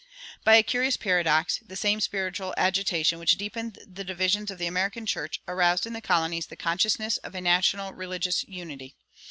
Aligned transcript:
By 0.43 0.55
a 0.55 0.63
curious 0.63 0.97
paradox, 0.97 1.59
the 1.63 1.75
same 1.75 1.99
spiritual 1.99 2.55
agitation 2.57 3.19
which 3.19 3.37
deepened 3.37 3.77
the 3.87 4.03
divisions 4.03 4.49
of 4.49 4.57
the 4.57 4.65
American 4.65 5.05
church 5.05 5.39
aroused 5.47 5.85
in 5.85 5.93
the 5.93 6.01
colonies 6.01 6.47
the 6.47 6.55
consciousness 6.55 7.17
of 7.17 7.35
a 7.35 7.39
national 7.41 7.93
religious 7.93 8.43
unity. 8.47 8.95